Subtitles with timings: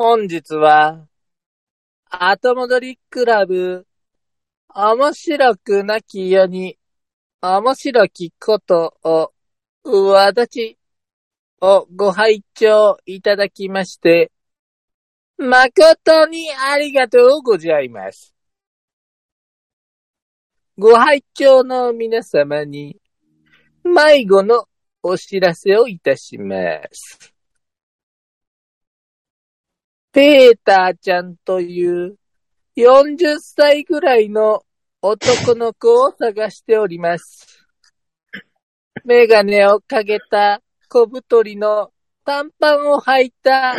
[0.00, 1.08] 本日は、
[2.08, 3.84] 後戻りクラブ、
[4.72, 6.78] 面白くなきよに、
[7.42, 9.32] 面白きことを、
[9.82, 10.78] 私
[11.60, 14.30] をご拝聴いただきまして、
[15.36, 18.32] 誠にありがとうございます。
[20.76, 23.00] ご拝聴の皆様に、
[23.82, 24.68] 迷子の
[25.02, 26.54] お知らせをいたしま
[26.92, 27.34] す。
[30.12, 32.16] ペーターちゃんという
[32.76, 34.62] 40歳ぐらいの
[35.02, 37.66] 男の子を探しております。
[39.04, 41.92] メガネをかけた小太りの
[42.24, 43.74] 短パンを履いた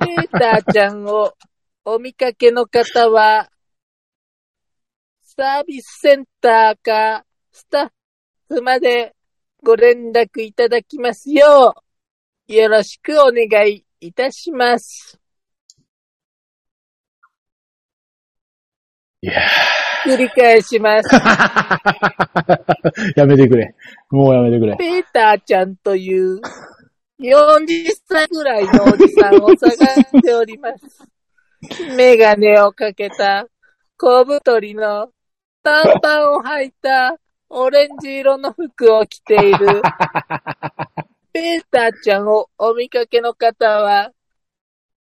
[0.00, 1.34] ペーターちゃんを
[1.84, 3.48] お見かけの方は、
[5.22, 7.90] サービスセンターかスタッ
[8.48, 9.14] フまで
[9.62, 11.74] ご連絡いただきますよ
[12.48, 15.18] う、よろしくお願いいたします。
[19.22, 19.40] いや
[20.04, 21.08] 繰り返します。
[23.16, 23.74] やめてくれ。
[24.10, 24.76] もうやめてくれ。
[24.76, 26.40] ペーターちゃんという
[27.18, 31.08] 40歳ぐらいのおじさんを探しております。
[31.96, 33.46] メガネをかけた
[33.96, 35.10] 小太りの
[35.62, 37.16] 短パンを履いた
[37.48, 39.82] オレンジ色の服を着ている
[41.32, 44.12] ペーターちゃんをお見かけの方は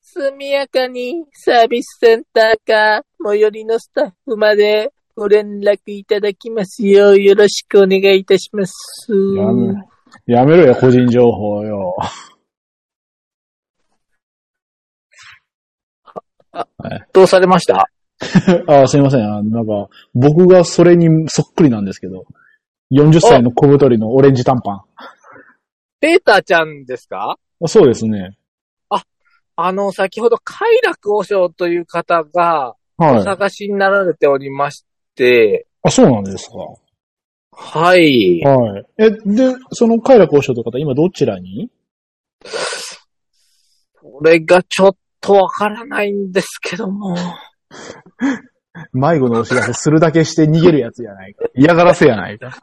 [0.08, 8.72] 速やかにサービスセンターか最寄りのスタッフまでご連絡いただきますようよろしくお願いいたします。
[9.36, 9.74] やめ
[10.27, 11.96] やめろよ、個人情報よ。
[17.12, 17.88] どうされました？
[18.68, 19.24] あすいません。
[19.24, 22.24] あのなんか、僕がそれにそっくりなんですけど。
[22.92, 24.84] 40歳の小太りのオレンジ短パ
[25.98, 27.36] ペーターちゃんですか？
[27.62, 27.68] ン。
[27.68, 28.36] そうですね。
[29.56, 33.24] あの、先ほど、快楽和尚という方が、おはい。
[33.24, 36.56] 探しになられておりまして、あ、そうなんですか。
[37.52, 38.40] はい。
[38.42, 38.84] はい。
[38.98, 41.70] え、で、その快楽交渉という方、今どちらに？
[43.95, 47.16] これがちょっとわからないんですけども。
[48.92, 51.46] 迷子のお知らせするだけして逃げるやつやないか。
[51.56, 52.58] 嫌がらせやないか。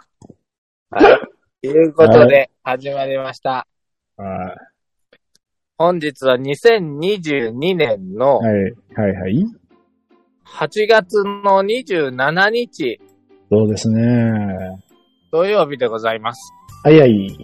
[0.92, 1.20] はい。
[1.62, 3.68] ということで、始まりました。
[4.18, 4.56] は
[5.84, 8.46] 本日は2022年のい。
[8.46, 8.54] はい。
[8.96, 9.46] はいはい。
[10.48, 13.02] 8月の27日
[13.50, 14.32] そうですね。
[15.30, 16.40] 土曜日でございます。
[16.86, 17.38] はいはい。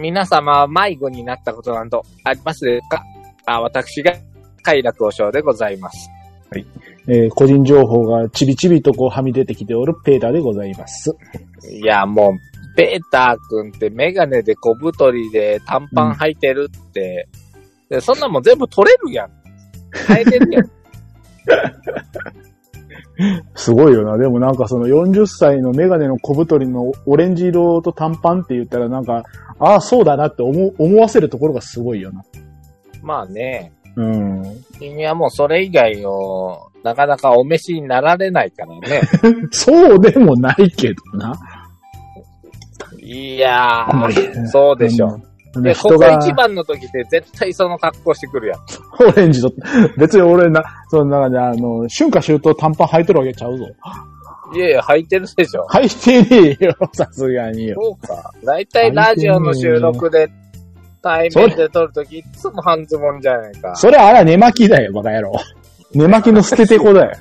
[0.00, 3.04] 皆様、迷子になったことなどありますか？
[3.44, 4.14] あ私が
[4.62, 6.08] 快楽和尚でございます。
[7.08, 11.14] えー個人情報がちびちびとこうはみ出てきておるペーターでございます。
[11.70, 12.32] いや、もう、
[12.78, 17.26] ペーターくんってメガネで小太りで短パン履いてるって、
[17.88, 19.30] でそんなもん全部取れるやん。
[20.06, 20.70] 変えてるやん。
[23.56, 24.16] すごいよな。
[24.16, 29.24] でもなんかその40歳のメガネの小太りのオレンジ色と短パンって言ったらなんか、
[29.58, 32.24] ああ、そうだなって思う思わせるところがすごいよな。
[33.02, 34.44] まあね、うん。
[34.78, 39.00] 君はもうそれ以外を、なかなかお召しになられないからね。
[39.50, 41.34] そうでもないけどな。
[43.10, 45.08] いやー、そうでしょ。
[45.08, 45.28] うん
[45.62, 48.60] で、ここ一番の時って絶対その格好してくるやん。
[49.02, 49.50] オレンジと、
[49.96, 53.64] 別に俺な、その中であの、春夏秋冬短パン履いてるわけちゃうぞ。
[54.54, 55.66] いやいや、履いてるでしょ。
[55.70, 57.76] 履いてねえよ、さすがによ。
[57.80, 58.30] そうか。
[58.44, 60.30] だいたいラジオの収録で、
[61.02, 63.74] 対面で撮るときいつも半ズボンじゃないか。
[63.76, 65.32] それあら寝巻きだよ、バカ野郎。
[65.94, 67.16] 寝巻きの捨ててこだよ。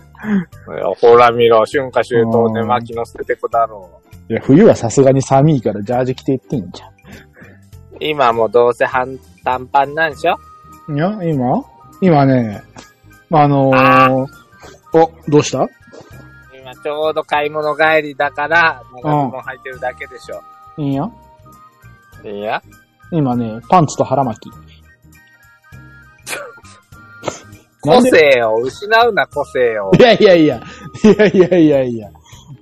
[0.99, 7.97] ほら見ろ、春夏秋冬で巻きの捨ててくだろいや、冬はさすがに寒いからジャージ着ていってんじう。
[7.99, 10.35] 今もどうせ半短パンなんでしょ？
[10.89, 10.95] ゃん。
[10.95, 11.63] いや、今？
[12.01, 12.61] 今ね、
[13.31, 14.25] あのあー、
[14.93, 15.67] お、どうした？
[16.59, 20.41] 今ちょうど買い物帰りだから、長ズボン履いてるだけでしょ。
[20.81, 21.11] いいよ。
[22.23, 22.61] いや、
[23.11, 24.53] 今ね、パンツと腹巻き。
[27.85, 29.91] な 個性を失うな、個性を。
[29.97, 30.61] いやいやいや、
[31.03, 32.09] いやいやいやいや、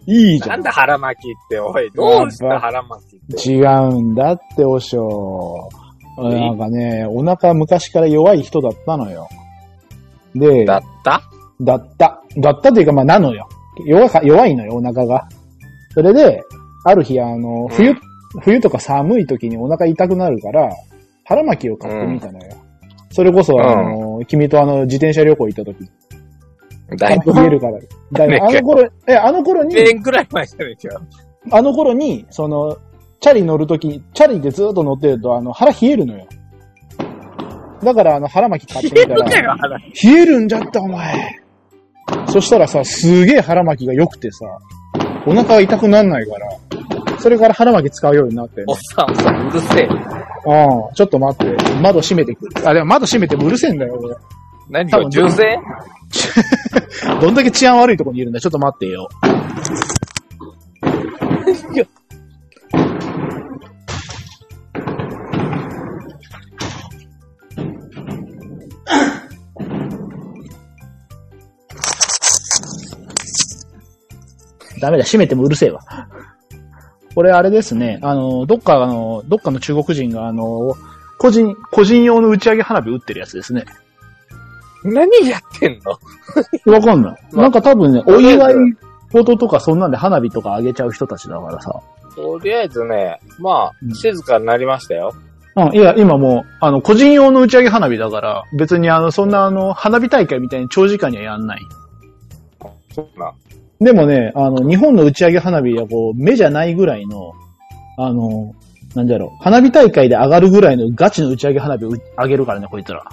[0.07, 0.72] いいじゃんなんだ。
[0.72, 3.52] 腹巻きって、おい、どうした腹巻きって。
[3.52, 5.69] 違うんだって、おしょ
[6.18, 6.30] う。
[6.30, 9.28] なんかね、お腹昔から弱い人だったのよ。
[10.36, 11.22] で、だった？
[11.62, 12.22] だった。
[12.38, 13.48] だったというか、まあ、なのよ。
[13.86, 15.28] 弱か、弱いのよ、お腹が。
[15.94, 16.42] それで、
[16.86, 17.98] ある日、あの、冬、うん
[18.42, 20.69] 冬とか寒い時にお腹痛くなるから、
[21.24, 22.52] 腹巻きを買ってみたのよ。
[23.12, 25.90] それこそ、あの、君とあの、自転車旅行行った時。
[26.97, 27.79] だいぶ、冷えるから。
[28.11, 31.01] だいぶねあの頃、え、あの頃に、1年くらい前じゃないか。
[31.51, 32.77] あの頃に、その、
[33.19, 36.27] チャリ乗るとき、チャリでずっと乗ってると、あの、腹冷えるのよ。
[37.83, 39.25] だからあの腹巻き買ってみたら、
[40.03, 41.39] 冷えるんじゃったお前。
[42.27, 44.45] そしたらさ、すげえ腹巻きが良くてさ、
[45.25, 46.49] お腹が痛くなんないから、
[47.19, 48.63] それから腹巻き使うようになって。
[48.67, 49.87] おっさん、おっさん、うるせえ。
[50.47, 51.55] ああ、ちょっと待って。
[51.81, 52.69] 窓閉めてくる。
[52.69, 54.15] あ、でも窓閉めてもうるせえんだよ、俺。
[54.69, 55.59] 何多分が銃声
[57.21, 58.39] どんだけ治安悪いとこにいるんだ？
[58.39, 59.09] ちょっと待ってよ。
[74.81, 75.81] ダメだ、閉めてもうるせえわ。
[77.15, 80.75] これあれですね、あの、どっかあの、どっかの中国人があの、
[81.18, 83.65] 個人、個人用の打ち上げ花火打ってるやつですね。
[84.85, 86.71] 何やってんの？
[86.73, 87.19] わかんない。
[87.31, 88.55] まあなんか多分ね、お祝い
[89.11, 91.81] 事とかそんなんで花火とかあげちゃう人たちだからさ。
[92.15, 95.13] とりあえずね、まうんあ、静かになりましたよ。
[95.57, 101.61] うん、いや、今もう、あの、個人用の打ち上げ花火だから、別にあの、そんなあの、花火大会みたいに長時間にはやんない。
[102.93, 103.31] そうな。
[103.79, 107.33] でもね、あの、日本の打ち上げ花火はこう、目じゃないぐらいの、
[107.97, 108.53] あの、
[108.95, 113.03] なんだろう、花火大会で上がるぐらいのガチの打ち上げ花火を上げるからね、こいつら。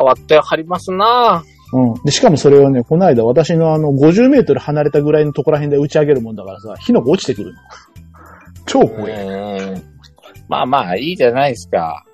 [0.00, 1.94] 変わってはりますなうん。
[2.04, 7.60] で、しかもそれをね、この間私のあの、50メートル離れたぐらいのところら辺で打ち上げるもんだからさ、火の粉落ちてくるの。
[8.66, 9.12] 超怖い。
[9.12, 9.82] うん。
[10.48, 12.04] まあまあ、いいじゃないですか。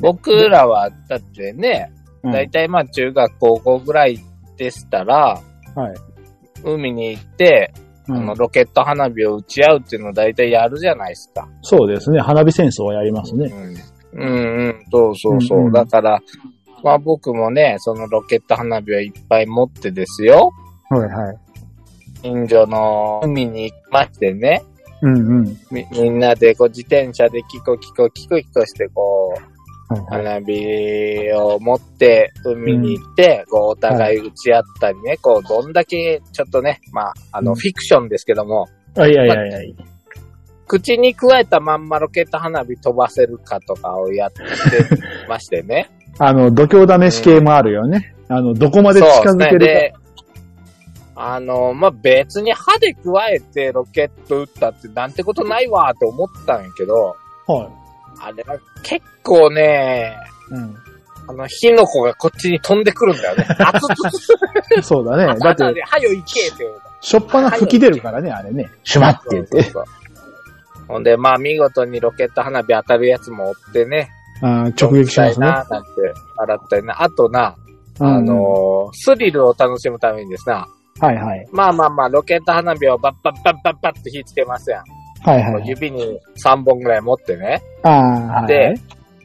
[0.00, 4.18] 僕らは、だってね、うんだいたいまあ中学高校ぐらい
[4.56, 5.40] でしたら、
[5.74, 5.94] はい。
[6.64, 7.72] 海に行って、
[8.08, 11.48] うんあの、ロケット花火を打ち合うっていうのをだいたいやるじゃないですか。
[11.62, 12.20] そうですね。
[12.20, 13.46] 花火戦争をやりますね。
[14.12, 14.22] うん。
[14.22, 15.58] うんうん、そうそうそう。
[15.58, 16.20] うんうんだから、
[16.82, 20.52] まあ僕もね、そのロケット花火はいっぱい持ってですよ。
[20.88, 21.38] はいはい。
[22.22, 24.62] 近所の海に行きましてね。
[25.02, 25.58] うんうん。
[25.70, 30.38] み、みんなでこう自転車でキコキコキコキコしてこう、はいはい。
[30.38, 39.84] 花火を持って海に行って、こうお互い打ち合ったりね、こうどんだけちょっとね、まあ、あの、うんフィクションですけども、あ、いやいやいやいや。
[40.70, 44.44] 口に加えたまんまロケット花火飛ばせるかとかをやって
[45.28, 45.90] ましてね。
[46.22, 48.14] あの、度胸試し系もあるよね。
[48.28, 49.58] あの、どこまで近づけるそうですね。
[49.58, 49.94] で、
[51.16, 57.52] あの、まあ、別に歯で加えてロケット撃ったってなんてことないわって思ったんやけど、か。
[57.54, 57.68] はい。
[58.20, 60.14] あれは結構ね、
[60.50, 60.76] うん。
[61.26, 63.46] あの、火の粉がこっちに飛んでくるんだよね。
[64.82, 65.26] そうだね。
[65.26, 66.66] だって、で、はよ行けって。
[67.00, 68.70] しょっぱな吹き出るからね、あれね。
[68.84, 69.50] シュマって言って。
[69.50, 69.84] そうそうそう
[70.86, 74.10] ほんで、まあ、見事にロケット花火当たるやつもおってね。
[74.42, 75.46] あー直撃しますね。
[75.46, 75.88] な、なんて、
[76.38, 77.02] 洗ったりな。
[77.02, 77.56] あとな、
[77.98, 80.66] うんあのースリルを楽しむためにですな、
[81.00, 81.46] はいはい。
[81.52, 84.84] まあまあまあ、ロケット花火をバッバッバッバッバッって火つけますやん。
[85.22, 85.68] はいはい。
[85.68, 87.62] 指に3本ぐらい持ってね。
[87.82, 88.46] ああ、はい。
[88.48, 88.74] で、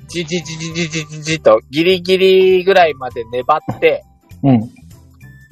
[0.08, 4.04] じじじじじじじじとギリギリぐらいまで粘って、
[4.44, 4.60] うん。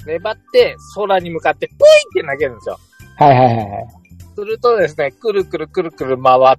[0.06, 2.78] 粘って空に向かって、ぷいって投げるんですよ。
[3.16, 3.68] はいはいはいはい。
[4.34, 6.56] するとですね、くるくるくるくる回っ、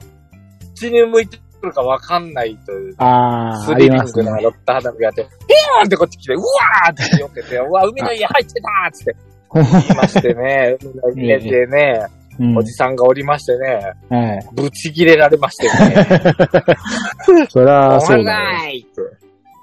[0.73, 4.05] ちに向いてくるかわかんないという、ああ、スリリン。
[4.05, 9.15] グなロッタ花火があって、ピヨーンってこっち来て、うわーって避けて、うわ、海の家入ってたーっつって
[9.55, 10.77] 言いましてね、
[11.11, 12.05] 海の家でね、
[12.37, 14.49] うんおじさんがおりましてね、はい。
[14.53, 16.05] ぶち切れられましてね。
[17.47, 18.25] そりゃ、お前そうだよ。
[18.25, 19.01] らいって。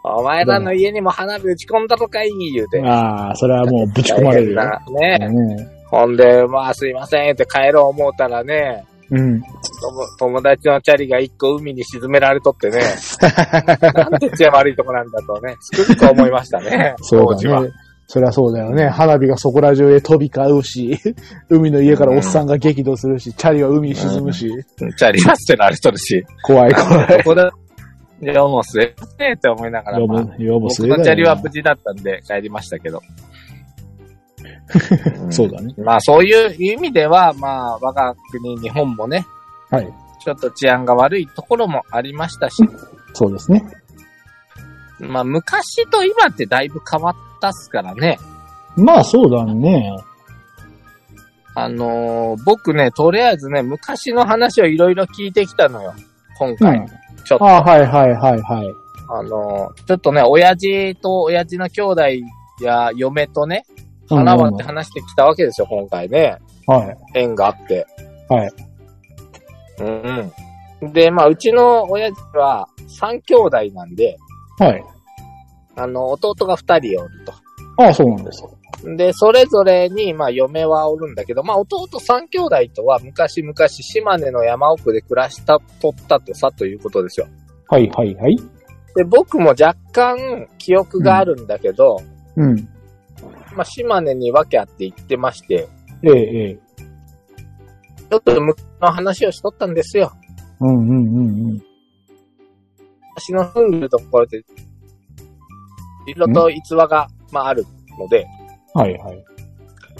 [0.04, 2.82] お前らの家にも花火打ち込んだのかい言うて。
[2.82, 4.62] ああ、それはもうぶち込まれるよ。
[4.98, 5.18] ね。
[5.18, 9.40] ねほんで、まあすいませんって帰ろう思うたらね、うん。
[9.42, 9.46] 友
[10.18, 12.78] 友達のチャリが一個海に沈められとってね、
[13.94, 16.94] なんて治安悪いとこなんだとね、つくづく思いましたね。
[17.02, 17.70] そうだね。
[18.06, 18.88] そりゃそうだよね。
[18.88, 20.98] 花火がそこら中へ飛び交うし、
[21.48, 24.50] 海の家からおっさんが激怒するし、チャリは海に沈むし、
[24.98, 26.24] チャリは捨てられとるし。
[26.42, 27.06] 怖い怖い。
[27.24, 27.50] ここで、
[28.22, 33.00] いや、もうすえねって思いながら、よまあも、よもす僕のチャリは無事だったんで帰りましたけど。
[35.30, 35.74] そうだね。
[35.78, 39.26] まあそういう意味では、まあ我が国、日本もね、
[39.70, 39.92] はい。
[40.24, 42.62] ちょっと治安が悪いところもありましたし、
[43.12, 43.64] そうですね。
[45.00, 48.18] まあ昔と今ってだいぶ変わったっすからね。
[48.76, 49.96] まあそうだね。
[51.54, 55.92] あのー僕ね、とりあえずね、昔の話をいろいろ聞いてきたのよ。
[56.38, 56.56] 今うん。
[56.56, 56.86] 回。
[57.24, 58.74] ちょっと、ああ、はいはいはいはい。
[59.10, 62.02] あのーちょっとね、親父と親父の兄弟
[62.62, 63.66] や嫁とね、
[64.08, 66.38] 腹割って話してきたわけですよ、今回ね。
[66.66, 66.96] はい。
[67.14, 67.86] 縁があって。
[68.28, 68.52] はい。
[69.80, 70.32] うん
[70.80, 70.92] うん。
[70.92, 74.16] で、まあ、うちの親父は三兄弟なんで、
[74.58, 74.84] はい。
[75.76, 77.32] あの、弟が二人おると。
[77.82, 78.44] ああ、そうなんです。
[78.96, 87.26] で、それぞれに、まあ、嫁はおるんだけど、まあ、弟三兄弟とは昔々島根の山奥で暮らした、とったとさ、ということですよ。
[87.68, 88.36] はいはいはい。
[88.96, 91.98] で、僕も若干記憶があるんだけど、
[92.36, 92.68] うん。
[93.54, 95.68] まあ、島根に訳あって行ってまして、
[96.02, 96.58] ええ、ええ。
[98.10, 100.12] ちょっと向こうの話をしとったんですよ。
[100.60, 101.62] うんうんうんうん。
[103.16, 104.42] 私の住んでるところで、い
[106.14, 107.64] ろいろと逸話が、まあ、ある
[107.98, 108.26] ので、
[108.74, 109.24] はいはい。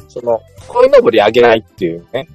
[0.09, 2.26] その、鯉のぼりあげないっていうね、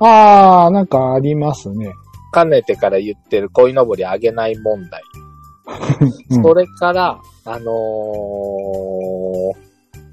[0.00, 1.92] ああ、なんかありますね。
[2.32, 5.02] かねてから言ってる鯉のぼりあげない問題。
[6.30, 8.97] う んそれから、あのー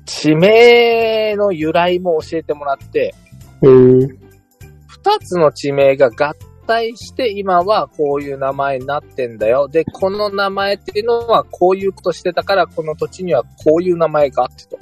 [0.06, 3.14] 地名の由来も教えてもらって。
[3.62, 6.34] 二つの地名が合
[6.66, 9.68] 体して今はこういう名前になってんだよ。
[9.68, 14.78] で、この名前っていうのはこういうことしてたから、この土地にはこういう名前があってと。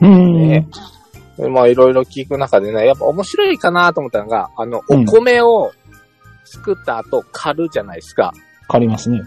[0.00, 1.52] うん。
[1.52, 5.72] まあいろいろ聞く中でね、やっぱ面白いかなと思ったのが、あの、うんお米を
[6.44, 8.32] 作った後刈るじゃないですか。
[8.68, 9.20] 借りますね。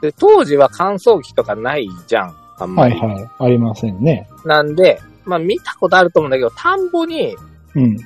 [0.00, 2.36] で、当時は乾燥機とかないじゃん。
[2.58, 2.98] あんまり。
[2.98, 3.30] はいはい。
[3.38, 4.28] ありませんね。
[4.44, 7.36] なんで、まあ見たことあると思うんだけど、田んぼに、
[7.74, 7.96] うん。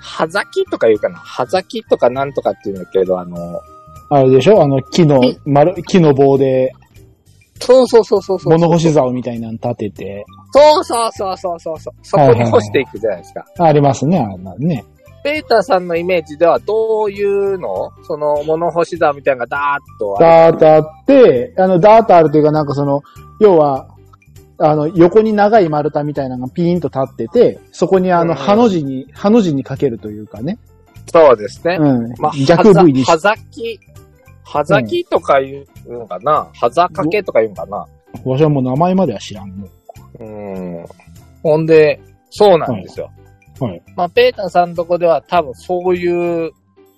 [0.00, 1.16] 葉咲きとか言うかな。
[1.16, 3.60] 葉咲きとかなんとかって言うんだけど、あの、
[4.08, 4.62] あれでしょ？
[4.62, 6.72] あの、木の、丸、木の棒で、
[7.60, 8.52] そうそうそうそうそう。
[8.54, 11.94] 物干し竿みたいなの立てて、そうそうそうそうそうそう。
[12.02, 13.44] そこに干していくじゃないですか。
[13.58, 14.84] ありますね、あんなのね。
[15.22, 17.92] ペーターさんのイメージではどういうの？
[18.04, 20.16] その物干し竿みたいなのがダーッと。
[20.18, 23.02] ダーッとあって、あの、ダーッとあるというか、なんかその、
[23.40, 23.88] 要は、
[24.58, 30.58] あの、横に長い丸太みたいなのがピーンと立ってて、そこにあの、うんハの字に、ハの字にかけるというかね。
[31.12, 31.76] そうですね。
[31.80, 32.12] うん。
[32.18, 33.80] まあ、逆部位にし葉咲き。
[34.44, 36.50] 葉咲きとか言うのかな？
[36.54, 37.86] 葉咲かけとか言うのかな？
[38.24, 39.68] わしはもう名前までは知らんね。
[40.18, 40.84] うん。
[41.42, 42.00] ほんで、
[42.30, 43.10] そうなんですよ。
[43.60, 43.82] はい。
[43.96, 46.50] まあ、ペーターさんのとこでは多分そういう、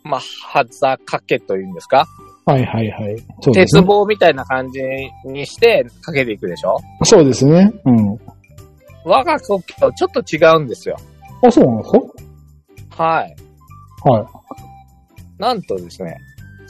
[0.04, 2.07] まあ、葉咲かけというんですか？
[2.45, 3.16] はいはいはい。
[3.40, 3.81] そうですね。
[3.81, 4.81] 鉄棒みたいな感じ
[5.25, 6.78] にしてかけていくでしょ？
[7.04, 7.73] そうですね。
[7.85, 8.19] うん。
[9.04, 10.97] 我が故郷ちょっと違うんですよ。
[11.45, 11.90] あ、そうなんです
[12.97, 13.37] はい。
[14.02, 14.26] かはい。
[15.38, 16.16] なんとですね、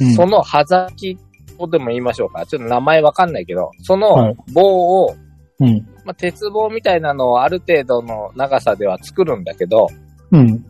[0.00, 1.18] うんその葉咲き
[1.58, 2.44] とでも言いましょうか。
[2.46, 5.14] ちょっと名前わかんないけど、そはのい棒を、
[5.61, 5.87] うん。
[6.04, 9.88] まあ、鉄棒みたいなのをある程度の長さでは作るんだけど、
[10.30, 10.64] うん。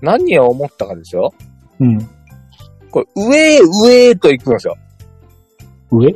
[0.00, 1.32] 何を思ったかですよ。
[1.80, 1.98] うん。
[2.90, 4.76] これ、上へ上へと行くんですよ。
[5.90, 6.14] 上？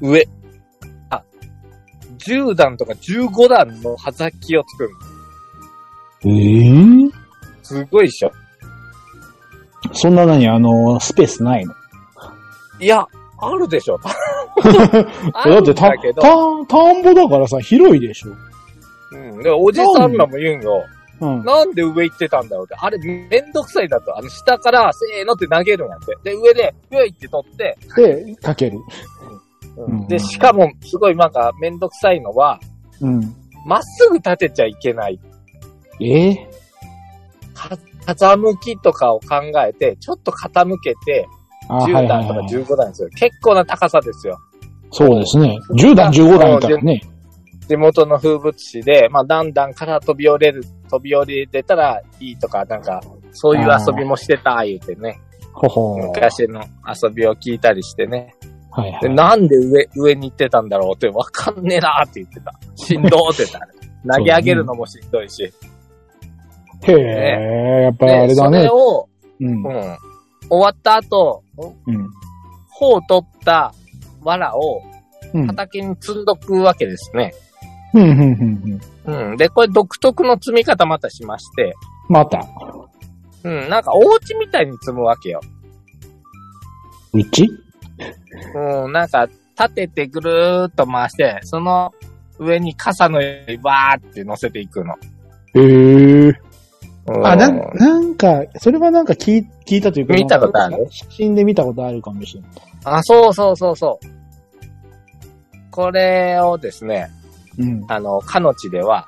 [0.00, 0.28] 上。
[1.10, 1.22] あ、
[2.18, 4.90] 10段とか15段の葉咲きを作る。
[6.24, 7.10] ええ
[7.62, 8.32] すごいっしょ。
[9.92, 11.74] そんなのにあの、スペースないの？
[12.80, 13.06] いや、
[13.38, 13.98] あるでしょ。
[14.02, 18.30] だってた、た、田んぼだからさ、広いでしょ。
[19.12, 19.42] うん。
[19.42, 20.84] で、おじさんらも言うんよ。
[21.20, 21.44] うん。
[21.44, 22.74] なんで上行ってたんだろうって。
[22.78, 24.16] あれ、めんどくさいんだと。
[24.16, 26.16] あの、下から、せーのって投げるんやって。
[26.22, 28.78] で、上で、ういって取って、で、かける。
[29.76, 32.58] うんで、しかも、すごいなんか、めんどくさいのは、
[33.00, 33.20] うん。
[33.66, 35.18] まっすぐ立てちゃいけない。
[36.00, 36.30] え？
[36.30, 36.50] え
[37.54, 37.76] か
[38.06, 43.08] 風向きとかを考えて、ちょっと傾けて、あ10段とか15段ですよ。
[43.16, 44.38] 結構な高さですよ。
[44.90, 45.58] そうですね。
[45.70, 47.00] 10段、15段いたらね。
[47.68, 53.00] 地元の風物詩で、まあ、段々から飛び降りれる、飛び降りれたらいいとか、なんか、
[53.32, 55.18] そういう遊びもしてた、言うてね。
[55.52, 58.34] ほほー昔の遊びを聞いたりしてね。
[58.40, 59.14] で、はいはい。
[59.14, 62.54] なんで上、上に行ってたんだろうって、わかんねえなーって言ってた。
[62.76, 64.16] しんどーって言った ね。
[64.18, 65.42] 投げ上げるのもしんどいし。
[66.82, 68.68] へえ、やっぱりあで、れだねそれ。
[68.70, 69.08] を、
[69.40, 69.52] うんう。
[69.52, 69.96] ん。
[70.48, 71.42] 終わった後、
[71.86, 72.08] うん。
[72.68, 73.74] 穂を取った
[74.22, 74.82] 藁を
[75.34, 75.46] うん。
[75.46, 77.34] 畑に積んどくわけですね。
[77.94, 79.30] うん、うん、うん、うん。
[79.30, 79.36] うん。
[79.36, 81.74] で、これ独特の積み方またしまして、
[82.08, 82.46] また。
[83.42, 83.68] うん。
[83.68, 85.40] なんかお家みたいに積むわけよ。
[87.12, 87.48] うち？
[88.54, 88.92] うん。
[88.92, 89.26] なんか
[89.58, 91.92] 立ててぐるーっと回して、その
[92.38, 94.94] 上に傘のようにバーって乗せていくの。
[94.94, 94.98] へ
[95.54, 96.28] え。
[96.28, 96.36] うん
[97.08, 102.50] あ、なん、なんか、それはなんか聞い聞いたというか、見たことある写真で見たことあるかもしれない。
[102.84, 104.06] あ、そうそうそうそう。
[105.70, 107.10] これをですね、
[107.58, 107.84] うん。
[107.88, 109.06] あの、かの地では、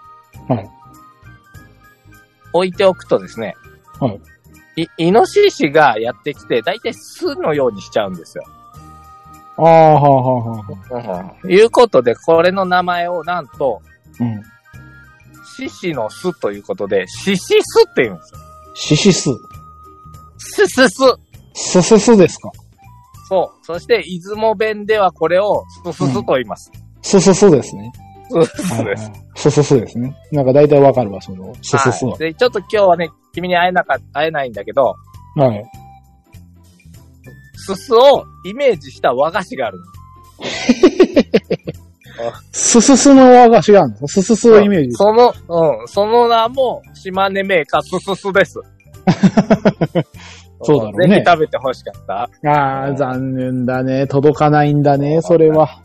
[0.48, 0.70] はい。
[2.52, 3.54] 置いておくとですね、
[3.98, 4.20] はい。
[4.82, 8.44] い、イノシシがやってきて、だいたい巣のようにしちゃうんですよ。
[9.56, 11.34] ああ、はあ、はあ、はあ。
[11.42, 11.50] うん。
[11.50, 13.82] いうことで、これの名前をなんと、
[14.20, 14.42] うん。
[15.58, 18.40] 獅子の巣ということで、獅子巣って言うんですよ。
[18.74, 19.30] シシス。
[20.38, 21.02] すすす。
[21.54, 22.52] スススですか？
[23.28, 23.66] そう。
[23.66, 26.70] そして、出雲弁ではこれを、すすすと言います。
[27.02, 27.90] スススですね。
[28.30, 28.72] すすすです。
[28.74, 29.12] はいはい。
[29.34, 30.16] スススですね。
[30.30, 32.18] なんか大体わかるわ、その、スススははい。
[32.20, 34.94] で、ちょっと今日はね、君に会えなか、会えないんだけど、
[35.34, 35.64] はい。
[37.54, 39.84] すすをイメージした和菓子があるの。
[42.52, 44.08] すすすの和菓子があるの？
[44.08, 44.92] すすすをイメージ。
[44.92, 48.60] その、うん、その名も、島根メーカーすすすです。
[50.62, 52.50] そうだろうねぜひ食べて欲しかった。
[52.50, 54.06] ああ、残念だね。
[54.06, 55.80] 届かないんだね、それは。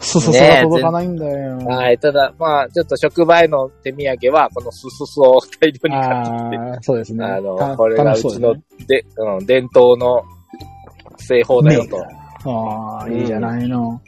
[0.00, 1.58] すすすが届かないんだよ。
[1.58, 1.98] はい。
[1.98, 7.24] ただ、まあ、ちょっと職場への手土産は、このすすすを大量に買ってきて、そうですね。
[7.24, 8.54] あの、たこれがうちの
[8.86, 10.22] で、うん、伝統の
[11.18, 12.02] 製法だよと。
[12.50, 14.00] ああ、いいじゃないの。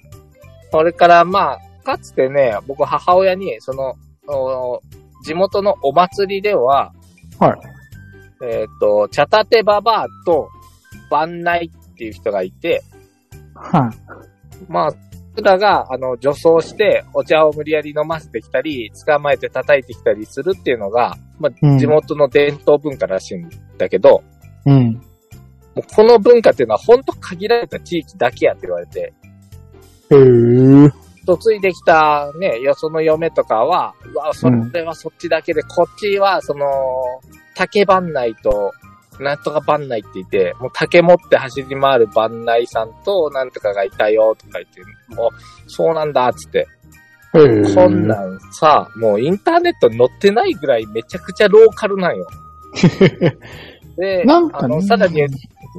[0.70, 3.94] それから、まあ、かつてね、僕母親に、その、
[4.28, 4.80] お
[5.24, 6.92] 地元のお祭りでは、
[7.38, 8.44] はい。
[8.44, 10.48] えっ、と、茶立てババアと
[11.10, 12.82] 番内っていう人がいて、
[13.54, 14.70] はい。
[14.70, 14.92] まあ、
[15.34, 24.22] 僕らが、あの、女装して、お茶を無理やり飲ませてきたり、捕まえて叩いてきたりするっていうのが、まあ、うん地元の伝統文化らしいんだけど、
[24.64, 24.94] うん。
[24.94, 25.02] も
[25.76, 29.12] うこの文化っていうのは本当限られた地域だけやって言われて、
[30.10, 31.06] へえ。
[31.26, 36.66] 嫁いできたね、よその嫁とかは、うわ、それはそっちだけで、こっちは、その、
[37.54, 38.72] 竹番内と、
[39.18, 46.68] なんとか番内って言って、もう竹持って走り回る番内さんと、なんとかがいたよ、とか言って、もう、そうなんだ、つって。
[47.34, 47.74] へえ。
[47.74, 52.26] こんなんさ、もうインターネット載ってないぐらいめちゃくちゃローカルなんよ。
[53.96, 55.14] で、なんかねあの、さらに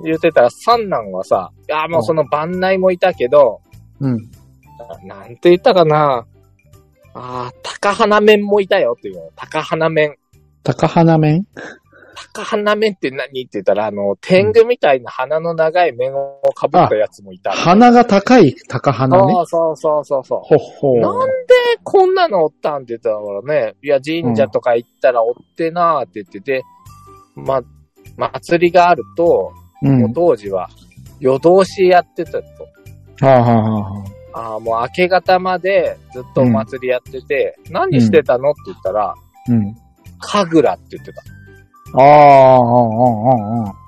[0.04, 3.62] 言ってたら、三男はさ、いや、もうその番内もいたけど、
[4.00, 4.30] うん。
[5.06, 6.26] なんて言ったかな
[7.14, 9.30] ああ、高花麺もいたよっていうの。
[9.36, 10.16] 高花麺。
[10.64, 11.48] 高花麺？
[12.34, 17.52] 高花麺って何って言ったら、あの、天狗みたいな鼻の長い麺をかぶったやつもいた。
[17.52, 19.34] 鼻が高い高花ね。
[19.34, 20.40] そうそうそうそうそう。
[20.44, 21.00] ほっほう。
[21.00, 26.64] なんでこんなのおったんって言ったからね、いや、神社とか行ったらおってなーって言ってて、
[27.36, 27.62] ま、
[28.18, 29.52] 祭りがあると、
[29.84, 30.00] うん。
[30.00, 30.70] もう当時は
[31.20, 32.48] 夜通しやってたと。
[33.22, 39.16] はあ、はあはあはあ、ああ、もう明け方までずっとお祭りやってて、何してたのって言ったら、
[39.50, 39.76] うん。
[40.20, 41.22] 神楽って言ってた。
[41.94, 43.88] ああ、ああ、ああ、ああ。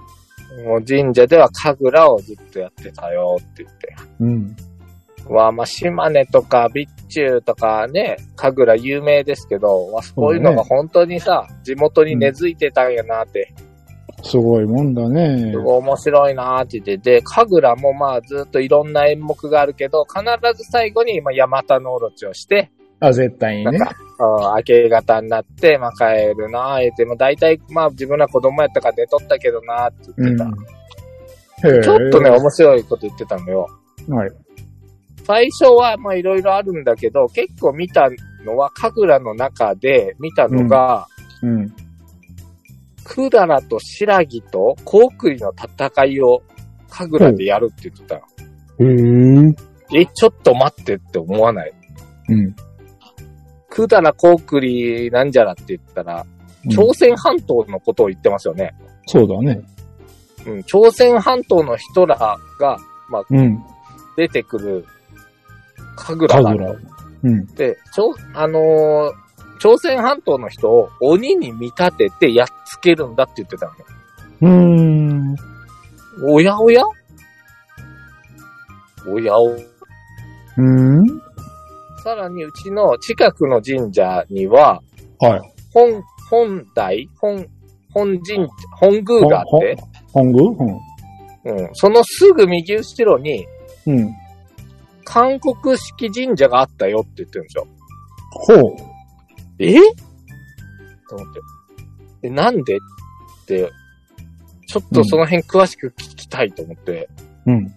[0.65, 3.96] もう神社では神楽をずっとやってたよって言って。
[4.20, 4.56] うん。
[5.28, 13.54] わまあ、島根とか備中とかね、神楽有名ですけど、わそういうのが本当にさ、地元に根付いてたんやなって、
[14.24, 15.58] すごいもんだねす。
[15.60, 20.24] ごい面白いなって言ってて、神楽もまあずっといろんな演目があるけど、必
[20.56, 23.78] ず最後にまあ山田のオロチをして、あ、絶対にね。
[23.78, 30.36] なんか、うん明け方になって、まあ帰るなぁ、言って、も大体まあ自分ら子供やったから寝とったけどなってうん。
[30.38, 30.58] 言って
[31.62, 31.70] た。
[31.70, 31.82] へえ。
[31.82, 33.68] ちょっとね、面白いこと言ってたのよ。
[34.10, 34.32] はい。
[35.26, 38.10] 最初はまあいろいろあるんだけど、結構見た
[38.46, 41.08] のは、神楽の中で見たのが、
[41.42, 41.70] うん。
[41.70, 41.76] ク
[43.30, 46.43] ダラと白木とコウクリの戦いを
[46.89, 48.22] 神楽でやるって言ってたの。
[48.80, 49.54] へ
[49.95, 50.02] え。
[50.02, 51.74] え、ちょっと待ってって思わない？
[52.30, 52.56] うん。
[53.69, 56.26] クダラコウクリなんじゃらって言ったら、
[56.72, 58.74] 朝鮮半島のことを言ってますよね。
[59.08, 59.62] そうだね。
[60.45, 62.38] うん、朝鮮半島の人らが、
[63.10, 63.60] まあ、うん。
[64.17, 64.86] 出てくる
[65.95, 66.88] 神楽がある神楽。
[67.24, 67.45] うん。
[67.56, 69.29] で、ちょ、あのー
[69.60, 73.72] 朝鮮半島の人を鬼に見立ててやっつけるんだって言ってたの。
[74.41, 75.36] うーん。
[76.28, 76.84] おやおや？
[79.08, 79.48] おやお。
[79.52, 81.22] うーん
[82.04, 84.82] さらにうちの近くの神社には、
[85.19, 85.41] はい。
[85.74, 87.10] 本、本台？
[87.19, 87.45] 本、
[87.93, 88.48] 本神、
[88.80, 89.78] 本宮があって、
[90.13, 90.43] 本宮？
[91.45, 91.69] うん。
[91.74, 93.45] そのすぐ右後ろに、
[93.86, 94.00] うん。
[94.00, 94.15] うん。
[95.04, 97.67] 韓国式神社があったよって言ってるんですよ。
[98.32, 98.88] ほう。
[99.60, 99.74] え？
[101.10, 101.39] と思って。
[102.24, 102.78] え、なんで？
[102.78, 102.80] っ
[103.45, 103.72] て、
[104.67, 107.10] ちょっとその辺詳しく聞きたいと思って。
[107.45, 107.74] うん。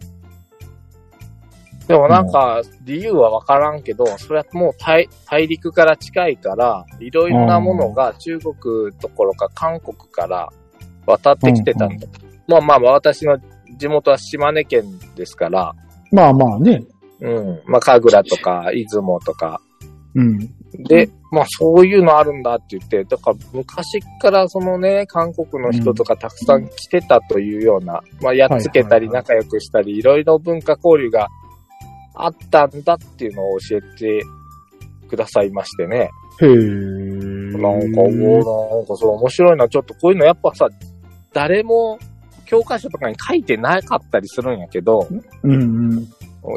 [1.89, 8.55] でもなんか、理由はわからんけど、それはもう大大陸から近いから、いろいろなものが中国
[9.01, 10.49] どころか韓国から
[11.07, 12.07] 渡ってきてたんだ。
[12.47, 13.39] まあまあまあ、私の
[13.77, 14.85] 地元は島根県
[15.17, 15.75] ですから、
[16.13, 16.85] まあまあね。
[17.21, 17.63] うん。
[17.67, 19.61] まあ、神楽とか、出雲とか。
[20.15, 20.39] うん。
[20.79, 31.29] で、まあそういうのあるんだって言って、だから昔からそのね、韓国の人とかたくさん来てたというような、まあやっつけたり仲良くしたり、いろいろ文化交流が
[32.15, 34.23] あったんだっていうのを教えて
[35.09, 36.11] くださいましてね。
[36.41, 36.49] へえ。
[36.49, 39.69] なんか、おーなんかそう面白いな。
[39.69, 40.69] ちょっとこういうのやっぱさ、
[41.33, 41.99] 誰も
[42.47, 45.07] 教科書とかに書いてなかったりするんやけど、
[45.43, 46.09] うんうん。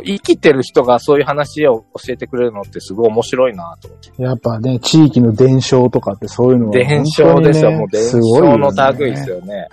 [0.04, 4.24] 生きてる人がそういう話を教えてくれるのってすごい面白いなと思って。
[4.24, 9.67] やっぱね、地域の伝承とかってそういうのは、伝承ですよ、もう伝承の類ですよね。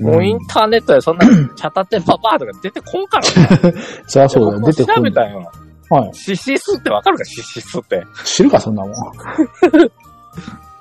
[0.00, 3.74] もうインターネットでそんな、チャタテパパーとか出てこんからね。
[4.08, 5.48] そりゃそうだ出てこん調べたよ。
[5.90, 6.10] はい。
[6.14, 8.04] シシスってわかるかシシスって。
[8.24, 8.92] 知るか、そんなもん。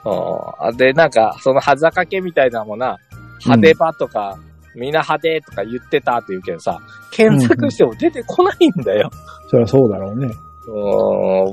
[0.06, 2.98] うんで、なんか、そのはざかけみたいなもんな、
[3.46, 4.38] 派手場とか、
[4.76, 6.80] みんな派手とか言ってたって言うけどさ、
[7.12, 9.10] 検索しても出てこないんだよ。
[9.50, 10.28] そりゃそうだろうね。
[10.66, 10.74] うん、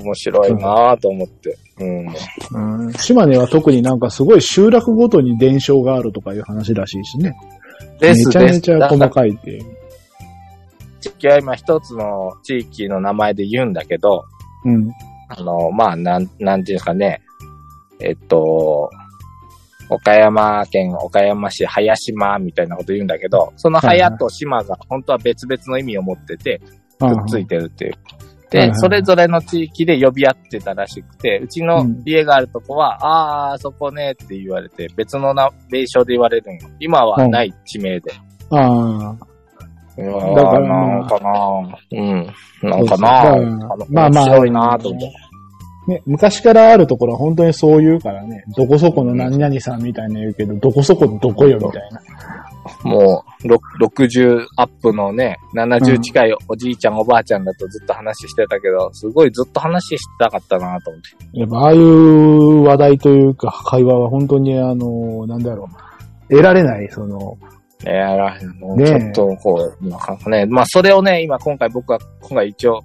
[0.03, 1.57] 面白いなぁと思って。
[1.79, 2.85] うん。
[2.85, 2.93] うん。
[2.93, 7.35] 島根は特になんかすごい集落ごとに伝承があるとかいう話らしいしね。
[7.99, 8.61] ですめちゃめ。
[8.61, 9.65] ちゃ細かいっていう。
[11.01, 14.23] 地域は今一つの地域の名前で言うんだけど、
[14.63, 14.91] うん。
[15.27, 17.21] あの、まあ、なん、なんていうんですかね。
[17.99, 18.89] えっと、
[19.93, 26.61] 岡山県岡山市早島みたいなこと言うんだけど、その早と島が本当は別々の意味を持ってて、
[26.97, 27.93] くっついてるっていう。
[28.51, 36.69] でそれぞれの地域で呼び合ってたらしくて、うちの家があるとこは、あー、そこねって言われて、別のな名称で言われるの。
[36.79, 38.11] 今はない地名で。
[38.49, 39.17] ああ。
[39.97, 42.33] うだからなんかなうん。
[42.69, 45.30] なんかなあのまあまあ面白いなと思って。
[45.87, 52.01] ね、昔からあるところは本当にそう言うからね、どこそこの何々さんみたいな言うけど、どこそこのどこよみたいな。
[52.83, 61.39] もう、ろ60アップのね、70近いおじいちゃん、おばあちゃんだとずっと話してたけど、すごいずっと話したかったなと思って。
[61.39, 65.67] やっぱああいう話題というか会話は本当にあの、なんだろ
[66.29, 66.29] う。
[66.29, 67.37] 得られない、その、
[67.83, 72.81] いやら、もうねえちょっとこう、なんかね、まあそれをね、今今回僕は、今回一応、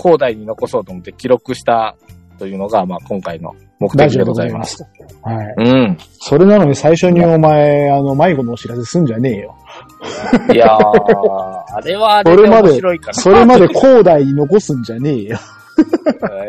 [0.00, 1.94] 広大に残そうと思って記録した
[2.40, 4.82] というのが、まあ今回の目的でございます。
[5.22, 5.54] はい。
[5.58, 5.98] うん。
[6.18, 9.54] それなのに最初にお前、あの、迷子のお知らせすんじゃねえよ。
[10.54, 13.14] いやー、あれはあれでそれまで面白いから。
[13.14, 15.38] それまで広大に残すんじゃねえよ。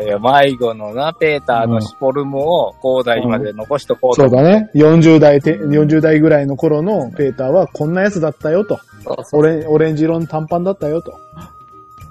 [0.02, 4.36] いや、迷子のな、ペーターのシポルムを広大まで残しとこうと思って。
[4.38, 4.70] そうだね。
[4.74, 8.80] 40代て、40代ぐらいの頃のペーターはこんなやつだったよと。
[9.04, 11.18] そうそうオレンオレンジ色の短パンだったよと。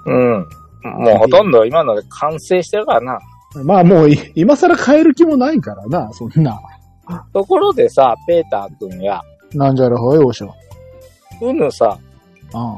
[0.06, 0.48] うん。
[0.84, 3.18] もうほとんど今ので完成してるからな。
[3.64, 6.60] まあもうい今更変える気もないからな、そんな。
[7.32, 9.20] ところでさ、ペーター君や、
[9.52, 10.54] なんじゃらほい、おしょ。
[11.40, 11.98] うぬさ、
[12.54, 12.76] ああ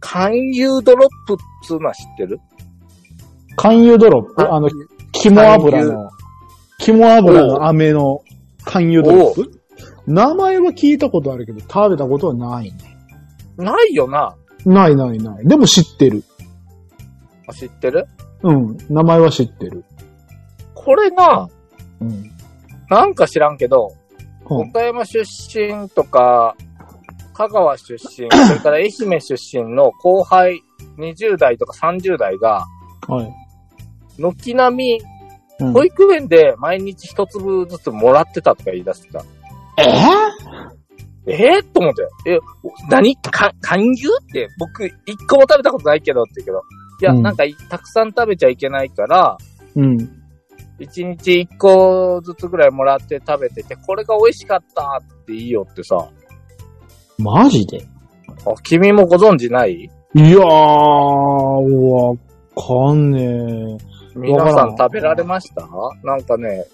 [0.00, 2.40] 勧誘ドロップっつうのは知ってる？
[3.56, 4.52] 勧誘ドロップ？
[4.52, 4.68] あの、
[5.12, 6.10] 肝油勧の、
[6.78, 8.22] 肝油の飴の
[8.64, 9.60] 勧誘ドロップ？
[10.06, 12.78] 名前は聞いたことあるけど、食べたことはないね。
[13.56, 14.34] ないよな。
[14.64, 15.46] ないないない。
[15.46, 16.24] でも知ってる。
[17.46, 18.06] あ知ってる？
[18.42, 18.76] うん。
[18.88, 19.84] 名前は知ってる。
[20.74, 21.48] これな、
[22.00, 22.30] うん。
[22.88, 24.00] なんか知らんけど、うん
[24.50, 26.56] 岡山出身とか、
[27.34, 30.60] 香川出身、それから愛媛出身の後輩
[30.98, 32.66] 20代とか30代が、
[33.06, 33.32] はい。
[34.18, 35.00] 軒並み
[35.60, 39.24] うん保育園で毎日一粒ずつもらってたとか言い出してた。
[39.76, 39.84] え
[41.26, 42.08] えー、と思って。
[42.26, 42.38] え、
[42.88, 43.14] 何？
[43.16, 44.08] か、勧誘？
[44.22, 46.62] って僕一個も食べたことないけどって言うけど。
[47.00, 49.38] いや、うんなんかいたくさん食べちゃいけないから、
[49.76, 49.96] うん。
[50.78, 56.08] 一日一個ずつぐらいもらって食べてて、これが美味しかったっていいよってさ。
[57.18, 57.86] マジで？
[58.46, 59.90] あ、君もご存知ない？
[60.14, 62.16] いやー、わ
[62.56, 63.78] かんね
[64.16, 65.68] 皆さん食べられました？
[66.02, 66.64] なんかね、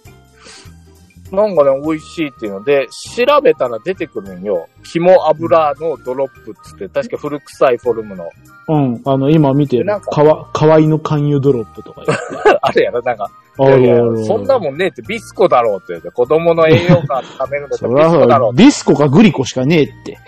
[1.33, 2.87] なんかね、美味しいっていうので、
[3.17, 4.69] 調べたら出てくるんよ。
[4.85, 8.31] 肝油のドロップっつって、確か古臭いフォルムの。
[8.69, 8.73] え。
[8.73, 9.03] うん。
[9.05, 9.87] あの、今見てる。
[9.87, 12.03] かかわ、かわいの勧誘ドロップとか。
[12.63, 18.63] あれやろ、なんか、あいやそんなもんねえってビスコだろうって言って、子供の栄養価食べるんだった そらビスコだろうって。
[18.63, 20.19] ディスコかグリコしかねえって。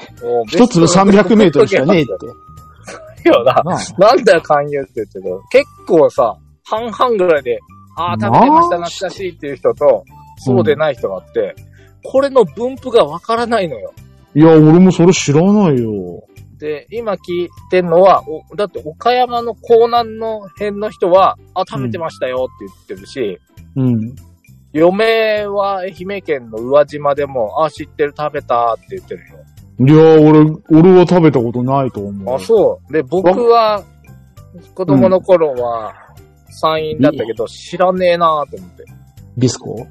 [0.46, 2.12] 一粒300メートルしかねえって。
[3.28, 3.62] いやな、
[3.98, 7.58] なんだよ、勧誘って言ってた結構さ、半々ぐらいで、
[7.96, 10.04] ああ、食べてました、懐かしいっていう人と、
[10.38, 11.54] そうでない人があって、
[12.04, 13.92] これの分布がわからないのよ。
[14.34, 16.22] いや、俺もそれ知らないよ。
[16.58, 23.40] で、今聞いてんのは、おだって岡山の江南の辺の人は、あ、食べてましたよって言ってるし、
[23.76, 24.14] うん。
[24.72, 29.38] 嫁は愛媛県の宇和島でも、あ、知ってる、食べたって言ってるよ。
[29.80, 30.40] いや、俺、
[30.70, 32.34] 俺は食べたことないと思う。
[32.34, 32.92] あ、そう。
[32.92, 33.82] で、僕は、
[34.74, 35.94] 子供の頃は、
[36.50, 38.84] 山陰だったけど、知らねえなと思って。
[39.36, 39.86] ビスコ？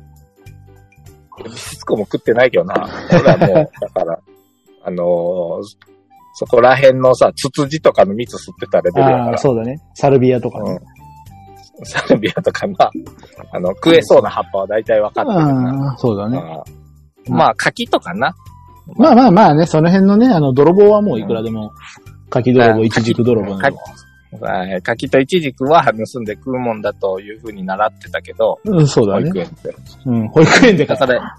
[1.43, 2.73] ビスコも食ってないけどな。
[3.09, 3.47] ほらもう、
[3.79, 4.19] だから、
[4.83, 5.96] あのー
[6.39, 9.37] そこら辺のさ、ツツジとかの蜜吸ってたレベルやかああ、ら。
[9.39, 9.81] そうだね。
[9.95, 10.79] サルビアとかね。
[11.79, 11.85] うん。
[11.85, 12.91] サルビアとかな、
[13.53, 15.87] あの、食えそうな葉っぱは大体分かってるな。
[15.89, 16.39] ああ、そうだね。
[17.27, 18.35] まあ、柿とかな。
[18.97, 21.71] まあまあまあね、その辺のね、あの、泥棒はもういくらでも、
[22.29, 23.69] 柿泥棒、一軸泥棒な。
[23.69, 23.73] はい
[24.83, 29.39] 柿とイチジクは盗んで食うもんだというふうに習ってたけど、うん、そうだね保育。
[29.39, 29.75] 園って。
[30.05, 31.37] うん、保育園でかだか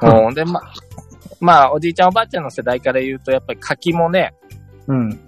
[0.00, 0.60] ら、うん、で、ま、
[1.42, 4.32] まあ、おじいちゃんおばあちゃんの世代から言うと、やっぱり柿もね、
[4.86, 5.20] うん。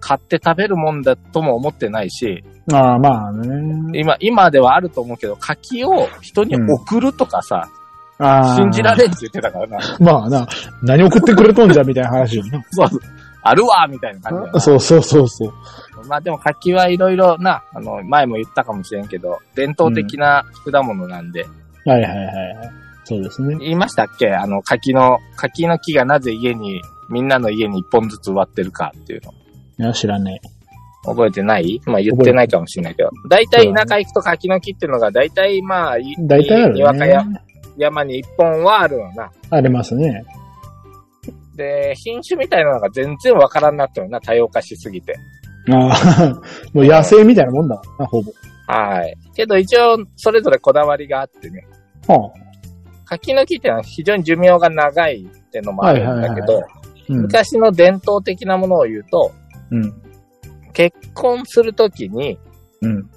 [0.00, 3.98] 買って食べるもんだとも思ってないし、ああ、まあね。
[3.98, 7.68] 今、今ではあると思うけど、柿を人に送るとかさ、
[8.18, 8.56] ああ。
[8.56, 9.78] 信じられんって言ってたからな。
[10.00, 10.46] まあな、
[10.82, 12.64] 何送ってくれとんじゃみたいな話よね。
[12.70, 12.88] そう
[13.46, 15.52] あるわみたいな感じなそうそうそうそう。
[16.08, 21.46] まあでも柿はいろいろな、あの、前も言ったかもしれんけど、伝統的な果物なんで、
[21.84, 22.84] はいはいはいはい。
[23.04, 23.56] そうですね。
[23.60, 24.32] 言いましたっけ？
[24.32, 29.32] あの、柿の、柿の木がなぜ家に、みんなの家に一本ずつ植わってるかっていうの。
[29.78, 30.40] いや、知らない。
[31.04, 31.80] 覚えてない？
[31.84, 33.10] まあ言ってないかもしれないけど。
[33.28, 37.04] 大体田舎行くと柿の木っていうのが大体まあ、い大体あるにわか。
[37.76, 39.30] 山に一本はあるのな。
[39.50, 40.24] ありますね。
[41.56, 45.14] で、品種みたいなのが全然わからんなってるな、多様化しすぎて。
[45.70, 46.40] ああ、
[46.72, 48.32] もう野生みたいなもんだな、ほぼ。
[48.66, 49.14] はい。
[49.34, 51.66] けど一応、それぞれこだわりがあってね。
[52.08, 52.43] はあ。
[53.04, 56.62] 柿の木ってのは非常に寿命が長いってのもあるんだけど。
[57.08, 59.32] 昔の伝統的なものを言うと、
[59.70, 59.92] うん。
[60.72, 62.38] 結婚するときに、
[62.80, 63.10] うん。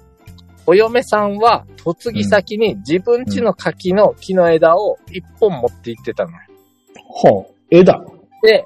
[0.66, 6.32] お嫁さんは嫁ぎ先に自分家の柿の木の枝を一本持って行ってたの。
[6.32, 7.52] はあ。
[7.70, 7.98] 枝。
[8.42, 8.64] で、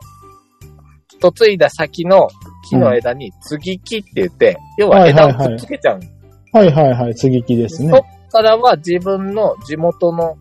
[1.23, 2.29] 嫁いだ先の
[2.69, 6.07] 木の枝に継ぎ木って言って、要は枝をくっつけちゃうの。
[6.53, 7.15] はいはいはい。
[7.15, 7.99] 接ぎ木ですねそ。
[7.99, 10.37] っからは自分の地元の、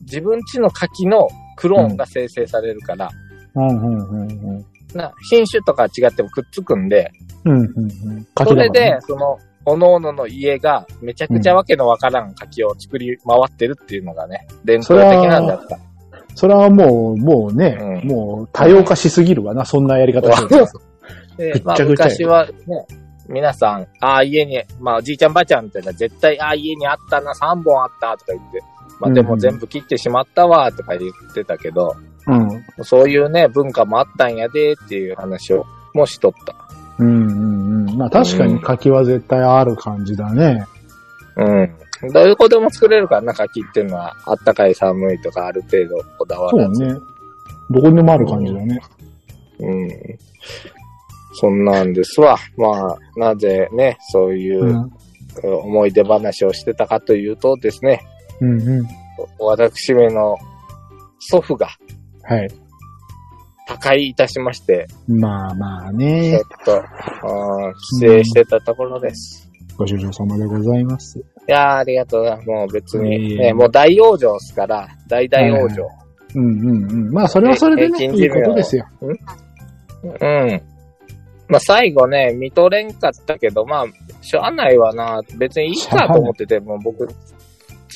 [0.00, 3.10] 自分家の柿のクローンが生成されるから、
[3.54, 4.66] うんうんうんうん。
[4.94, 7.10] な品種とか違ってもくっつくんで、
[7.44, 8.26] うんうんうん。
[8.46, 15.78] それで、その、おのおのの家がめちゃくちゃわけのわからん柿を作り回ってるっていうのがね、伝統的なんだった。
[16.34, 20.28] それはもう、もうね、うんもう多様化しすぎるわな、そんなやり方
[21.36, 22.86] でぐっちゃぐちゃまあ、昔はね、
[23.28, 28.62] 皆さん、ああ、家に、まあ、おじいちゃんばあちゃんってのは絶対、ああ、家にあったな、3本あったとか言って、
[29.00, 32.84] まあ、でも全部切ってしまったわ、とか言ってたけど、うん。
[32.84, 36.54] そういうね、文化もあったんやで、っていう話を、もうしとった。
[36.98, 37.96] うんうんうん。
[37.96, 40.66] まあ確かに柿は絶対ある感じだね。
[41.36, 42.12] うん。
[42.12, 46.64] どういう子でも作れるからな、柿っていうのは、あったかい寒いとかある程度こだわる。
[46.74, 46.94] そうね。
[47.70, 48.80] どこにでもある感じだね。
[49.60, 49.88] うん。
[51.32, 52.36] そんなんですわ。
[52.56, 54.90] まあ、なぜね、そういううん
[55.42, 58.02] 思い出話をしてたかというとですね、
[58.40, 58.86] うんうん。
[59.38, 60.36] 私めの
[61.18, 61.68] 祖父が
[62.22, 62.48] はい。
[63.66, 66.40] 破壊いたしまして、まあまあちょねっ。
[66.64, 69.48] と、あー帰省してたところです。
[69.76, 71.18] ご主人様でございます。
[71.18, 72.48] いやー、ありがとうございます。
[72.48, 75.82] もう別に、いえいえね、もう大往生ですから、大大往生。
[76.34, 77.12] うんうんうん。
[77.12, 78.86] まあそれはそれでね、平均寿命いいことですよ。
[80.02, 80.62] うん。
[81.48, 83.86] まあ最後ね、見とれんかったけど、まあ、
[84.22, 85.20] しょうがないわな。
[85.38, 87.08] 別にいいかと思ってて、もう僕、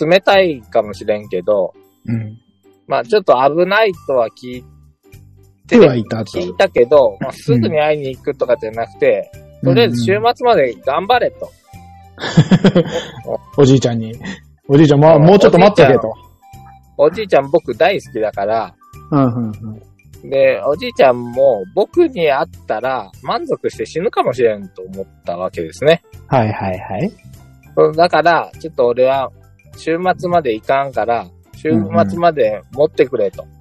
[0.01, 1.73] 冷たいかもしれんけど、
[2.07, 2.39] うん。
[2.87, 4.63] まあちょっと危ないとは聞い
[5.67, 6.39] て、手はいたと。
[6.39, 9.31] 聞いたけど、まあすぐに会いに行くとかじゃなくて、
[9.63, 11.51] とりあえず週末まで頑張れと。
[13.57, 14.15] おじいちゃんに。
[14.69, 16.13] おじいちゃん、まあ、もうちょっと待っとけと。
[16.97, 18.75] おじいちゃん僕大好きだから、
[19.11, 19.53] うんうん
[20.23, 20.31] うん。
[20.31, 26.03] で、おじいちゃんも僕に会ったら満足して死ぬかもしれんと思ったわけですね。
[26.29, 27.13] はいはいはい。
[27.77, 29.31] うんだから、ちょっと俺は
[29.77, 31.71] 週末まで行かんから、週
[32.09, 33.43] 末まで持ってくれと。
[33.43, 33.55] うんう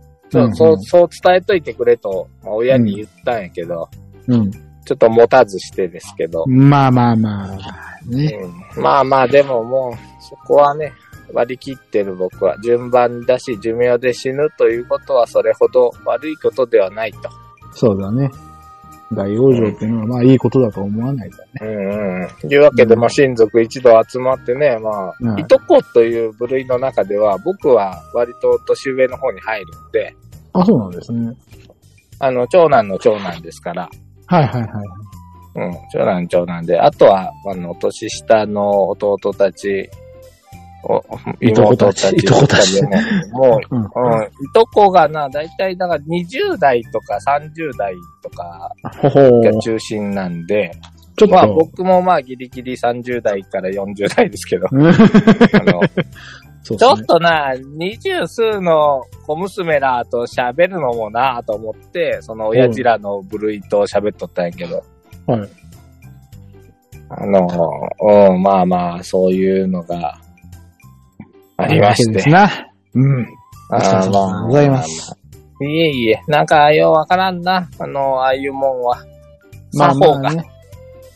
[0.48, 3.88] んそう、そう伝えといてくれと、まあ、親に言ったんやけど、
[4.28, 4.52] うん。
[4.52, 7.58] ちょっと持たずしてですけど、まあまあまあ。
[8.08, 8.40] ね。
[8.76, 10.92] うんまあまあでももう、そこはね、
[11.34, 17.30] 割り切ってる僕は順番だし寿命で死ぬということはそれほど悪いことではないと。
[17.74, 18.30] そうだね。
[19.14, 21.52] 大往生っていうのはまあいいことだと思わないだね。
[21.62, 22.52] うんうん。
[22.52, 30.16] いうわけで、まあ親族一同集まってね、まあ、うんいとこという部類の中では僕は割と年上の方に入るんで、
[30.54, 31.36] あ、そうなんですね。
[32.20, 33.90] あの、長男の長男ですから、
[34.28, 34.70] はいはいはい。
[35.56, 40.03] うん、長男長男で、あとは、あの、年下の弟たち、お
[41.40, 42.90] いとこたち妹いとこたちでも、
[43.32, 43.82] もう、うん。
[43.82, 50.72] うん、いとこがな、だいたいだから20代とか30代とかが中心なんで、
[51.16, 51.36] ちょっと。
[51.36, 55.82] まあ僕もまあギリギリ30代から40代ですけど、うんあの、
[56.64, 57.06] そうちょっ。
[57.06, 64.84] とな、二十数の小娘らと喋るのもなと思って、その親父らの部類と喋っとったんやけど、
[65.28, 65.50] はい。
[67.10, 67.48] あの、
[68.02, 70.20] うん、まあまあ、そういうのが
[71.58, 72.12] ありまして。
[72.14, 72.50] ですな。
[72.96, 73.28] うん。
[73.70, 75.18] あお疲れ様でございます。
[75.62, 78.98] いえいえ、なんかようわからんな、あの、ああいうもんは。
[79.74, 79.94] まあ。
[79.94, 80.44] まあね。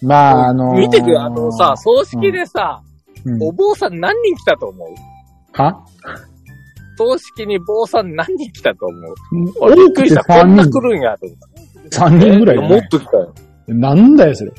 [0.01, 2.81] まああのー見てくれ、あのさ、葬式でさ、
[3.25, 4.89] うんお坊さん何人来たと思う？
[5.61, 5.85] は？
[6.97, 8.97] 葬式に坊さん何人来たと思
[9.49, 9.53] う？
[9.59, 10.23] 多あびっくりした。
[10.23, 10.79] こ3人んな来。
[10.79, 11.37] るんやと思っ
[11.89, 12.05] た。
[12.05, 13.33] 3人ぐらいねもっと来たよ。
[13.67, 14.51] なんだよ、それ。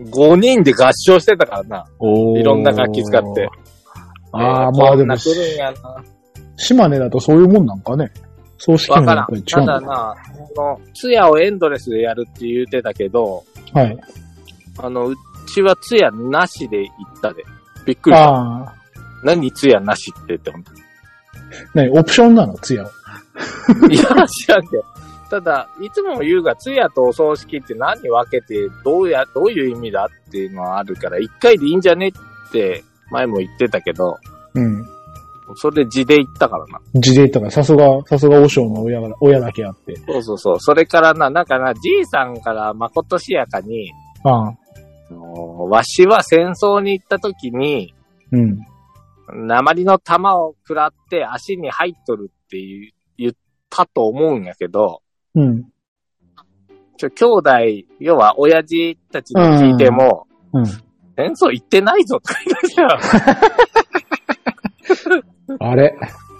[0.00, 1.84] 5人で合唱してたからな。
[2.40, 3.48] いろんな楽器使って。
[4.32, 5.16] ああ、えーまあでも。
[6.56, 8.10] 島根だとそういうもんなんかね。
[8.58, 9.40] 葬式もやっぱり。
[9.40, 9.80] 違たうんだ。
[9.80, 10.14] だな、
[10.54, 13.98] この、通夜をエンドレスでやるって言うてたけど、はい。
[14.78, 15.14] あの、う
[15.52, 16.86] ちは通夜なしで行
[17.18, 17.44] ったで。
[17.84, 18.28] びっくりした。
[18.28, 18.74] ああ。
[19.22, 20.62] 何通夜なしってって思っ
[21.74, 22.90] ね、オプションなの、つやは。
[23.80, 23.86] た。
[23.92, 24.84] いや、知らんけど。
[25.30, 34.16] ただ、いつも言うが、通夜とお葬式って何分けて、どうや、どういう意味だっていうのはあるから、一回でいいんじゃねって、前も言ってたけど、
[34.54, 34.84] うん。
[35.54, 36.80] それで字で言ったからな。
[36.94, 39.94] 字で言ったから、さすが、さすが和尚の親が、親だけあって。
[40.06, 40.60] そうそうそう。
[40.60, 43.90] それからな、なんかな、じいさんからまことしやかに、
[44.24, 44.48] ああ。
[44.48, 47.94] あのわしは戦争に行った時に、
[48.32, 48.58] うん。
[49.46, 53.32] 鉛の弾を食らって足に入っとるって言う言っ
[53.70, 55.02] たと思うんやけど、
[55.34, 55.64] うん。
[56.96, 57.50] ちょ、兄弟、
[58.00, 60.64] 要は親父たちに聞いても、うん。
[61.16, 62.88] 戦争行ってないぞとか言っ
[65.48, 65.96] てあれ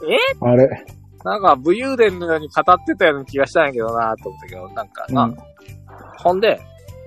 [0.09, 0.17] え？
[0.41, 0.85] あれ
[1.25, 5.37] なんか武勇伝のように語ってたような気がしたんやけどなと思ったけど、なんかな、うん。
[6.19, 6.61] ほんで、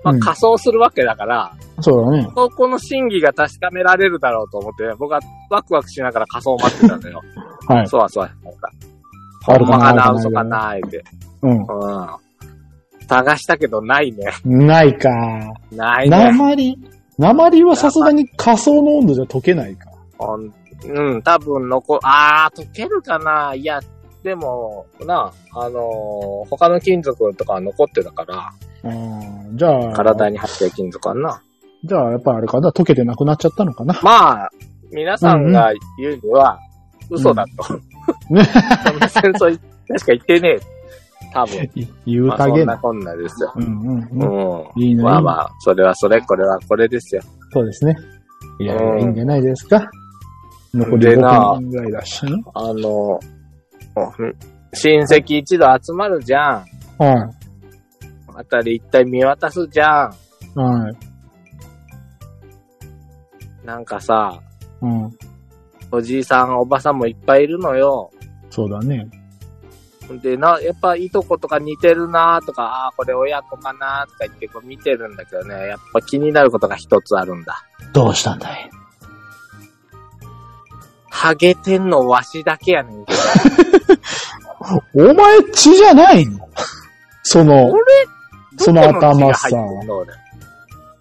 [0.04, 2.28] まあうん仮装するわけだから、そうだね。
[2.36, 7.22] ここの真偽が確かめられるだろうと思って、僕はワクワクしながら仮装を待ってたんだよ。
[7.68, 7.88] はい。
[7.88, 8.30] そうはそうは。
[9.46, 11.04] ほんまかな、嘘かな、言って。
[11.44, 11.52] うん。
[11.52, 11.66] うん。
[13.08, 14.26] 探したけどないね。
[14.44, 15.10] ないか。
[15.72, 16.32] ないね。
[16.32, 16.78] 鉛
[17.20, 19.92] 鉛はさすがに仮想の温度じゃ溶けないか。
[20.86, 23.82] うん、多分残、あー、溶けるかないや、
[24.24, 28.54] でも、な、あのー他の金属とかは残ってたから、
[28.84, 29.58] うん。
[29.58, 31.42] じゃあ、体に入ってる金属はな。
[31.84, 34.00] じゃあ、やっぱあれかな、溶けてなくなっちゃったのかな。
[34.02, 34.50] まあ、
[34.92, 36.58] 皆さんが言うには、
[37.10, 37.76] 嘘だと。
[38.34, 38.44] ね
[38.88, 40.79] そんな戦争、確か言ってねえ。
[41.34, 41.64] 多分。
[41.76, 42.58] い言うまあ、たげな。
[42.58, 43.54] そんなこんなですよ。
[43.56, 44.58] うんうんうん。
[44.58, 44.84] うん。
[44.84, 45.04] いいね。
[45.04, 47.22] まあまあ、それはそれ、これはこれですよ。
[47.52, 47.96] そうですね。
[48.60, 49.90] いやうんいいんじゃないですか。
[50.74, 52.32] 残りでな6人ぐらいだしね。
[52.54, 53.20] あの、
[53.96, 54.36] うん
[54.72, 56.66] 親戚一度集まるじゃん。
[57.00, 57.32] は
[58.36, 60.14] あたり一体見渡すじゃん。
[60.56, 60.60] い。
[60.60, 60.96] はい。
[63.66, 64.40] なんかさ、
[64.82, 65.12] うん。
[65.92, 68.12] おじいさん、おばさんもいっぱいいるのよ。
[68.52, 69.08] そうだね。
[70.18, 77.64] で、な、やっぱいとことか似てるなとか、ああー、これ親子かなとか言ってこう見てるんだけどね、やっぱ気になることが一つあるんだ。
[77.94, 78.70] どうしたんだい？
[81.10, 83.06] ハゲてんのわしだけやねん。
[84.96, 86.50] お前血じゃないの？
[87.24, 87.84] その、俺
[88.58, 90.14] その頭さ入ってんの俺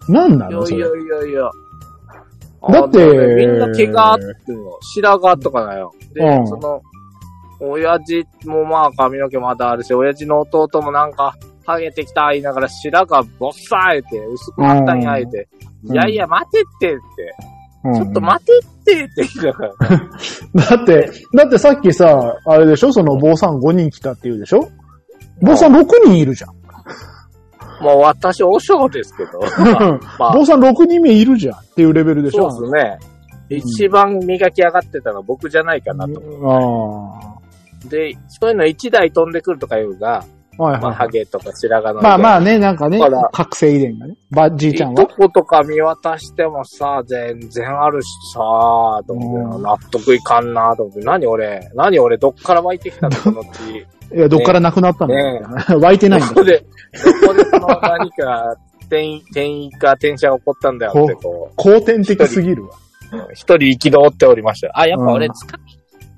[0.07, 0.65] なんないの？
[0.65, 0.95] それやいや。
[0.97, 1.51] いやいや。
[2.69, 4.77] だってみんな毛があってんの。
[4.81, 5.93] 白髪とかだよ。
[6.13, 6.81] で、うんその、
[7.59, 15.47] 親父もまあ髪の毛まだあるし、親父の弟もなんか、ハゲてきた言いながら白髪ぼっさーえて、薄くなったんやえて、
[15.85, 15.93] うん。
[15.93, 16.99] いやいや待てってって、
[17.83, 17.93] うん。
[17.95, 19.73] ちょっと待てってって言いながら、
[20.77, 22.91] だって、だってさっきさ、あれでしょ？
[22.91, 24.67] その坊さん5人来たって言うでしょ？
[25.41, 26.59] 坊さん6人いるじゃん。
[27.83, 29.39] もう私、おしょうですけど。
[30.19, 32.97] まあ、坊さん6人目いるじゃんっていうレベルでしそうょですね。
[33.49, 36.21] 一番磨き上がってたのは僕じゃないかなと。
[36.43, 37.38] あ
[37.85, 40.25] で、そういうの一台飛んでくるとかいうが、
[40.59, 40.63] あ。
[40.63, 41.11] はいまあ、ハはい。
[41.11, 42.01] ゲとか白髪の。
[42.01, 42.99] まあまあね、なんかね
[43.31, 44.15] 覚醒遺伝がね。
[44.29, 45.07] ば、じいちゃんは。
[45.07, 48.39] ことか見渡してもさ、全然あるしさ、
[49.07, 53.85] と思ってうん納得いかんなと思って、何俺、何俺、どっから湧いてきたのこの血。
[54.15, 55.41] いや、どっからなくなったの、ね
[55.79, 56.29] 湧いてないんだ。
[56.29, 56.65] どこで、
[57.21, 62.71] どこでその何か、転移、転移か転写が起こったんだよって、こ後天的すぎるわ。
[63.13, 64.73] う、一人憤っておりましたよ。
[64.75, 65.33] あ、やっぱ俺うん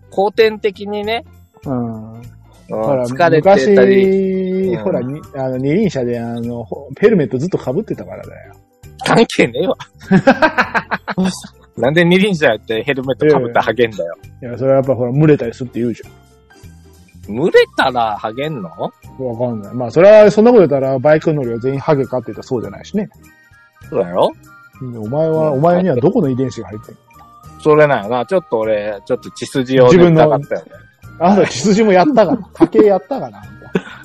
[0.10, 1.24] 後天的にね、
[1.66, 2.14] うん。
[2.14, 2.22] うん
[2.70, 8.56] ほら、疲れてたり、昔、うんほら、にあの、二輪車で、あの、ほヘルメットずっと被ってたからだよ。
[9.06, 9.76] 関係ねえわ。
[11.78, 14.16] なんで二輪車やってヘルメットかぶったらハゲんだよ。
[14.42, 16.04] いや、それはやっぱほら、蒸れたりするって言うじ
[17.28, 18.70] 蒸れたらハゲんの？
[18.70, 18.74] ゃ
[19.22, 19.26] ん。
[19.26, 19.74] わかんない。
[19.74, 23.10] まあ、それは、そんなこと言ったら、バイク乗りは全員ハゲかって言ったらそうじゃないしね。
[23.90, 24.32] そうだよ。
[24.82, 26.98] お前は、お前にはどこの遺伝子が入ってる
[27.62, 28.26] それなんやな。
[28.26, 30.72] ちょっと俺、ちょっと血筋を塗りたかったよね。
[31.22, 33.42] あんた血筋もやったかな家系やったかな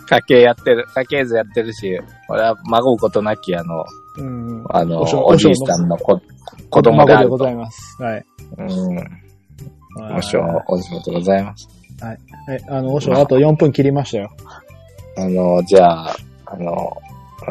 [0.09, 1.99] 家系やってる、家系図やってるし、
[2.29, 3.85] 俺は孫うことなきあの、
[4.19, 4.65] うん。
[4.71, 6.21] あの、おじいさんの子
[6.71, 7.31] 子供であると。
[7.31, 8.03] 孫でございます。
[8.03, 8.25] はい。
[8.59, 10.17] うん。
[10.17, 11.69] おしょう、お仕事ございます。
[12.01, 12.19] はい。
[12.69, 14.31] あの、おしょう、あと4分切りましたよ。
[15.17, 16.93] あの、じゃあ、あの、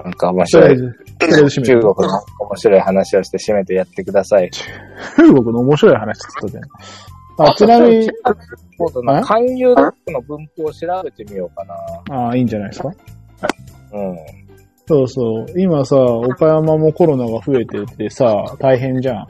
[0.03, 1.93] なんか面白い、中国の
[2.39, 4.51] 面白い話をして締めてやってください。
[4.51, 7.14] 中国の面白い話って言ったじゃん。
[7.37, 8.09] あ、ちなみに、
[8.77, 9.21] そうだな。
[9.21, 12.17] 勧誘ドッグの分布を調べてみようかな。
[12.17, 12.91] ああ、いいんじゃないですか？
[13.93, 14.15] うん。
[14.87, 15.45] そうそう。
[15.59, 19.27] 今さ、岡山もコロナが増えててさ、大変じゃん。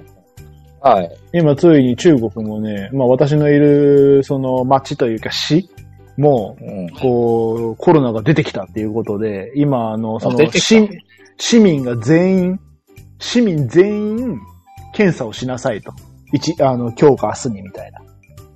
[0.81, 1.09] はい。
[1.33, 5.69] 今ついに中国もね、まあ私のいる、その町というか市
[6.17, 6.89] も、うん。
[6.89, 10.89] こう、コロナが出てきたっていうことで、今、あの、その、市、
[11.37, 12.59] 市民が全員、
[13.19, 14.39] 市民全員、
[14.93, 15.91] 検査をしなさいと。
[16.35, 18.01] 一、あの、今日か明日にみたいな。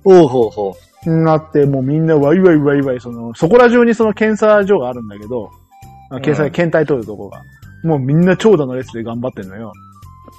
[0.04, 0.76] ほうほうほ
[1.06, 5.50] なって、もうみんなワイワイワイワイ、その、そこら中にその検査所があるんだけど、
[6.10, 7.42] あ検査、うん検体取るとこが。
[7.82, 9.72] もうみんな長蛇の列で頑張ってんのよ。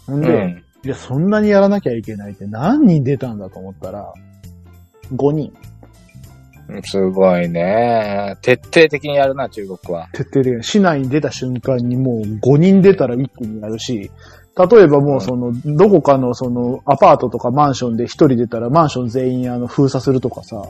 [0.06, 0.28] ほんう。
[0.28, 0.64] で、うん。
[0.84, 4.14] いや、そんなにやらなきゃいけないって何人出たんだと思ったら、
[5.16, 5.52] 5人。
[6.84, 8.38] すごいね。
[8.42, 10.08] 徹底的にやるな、中国は。
[10.14, 10.64] 徹底的に。
[10.64, 14.10] 市内に出た瞬間にもう5人出たら一気にやるし、
[14.58, 20.62] 例えばもうその、どこかのその、アパートとかマンションで一人出たらマンション全員あの、封鎖するとかさ、